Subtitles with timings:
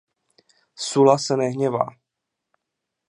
[0.85, 1.87] Sulla se nehněvá.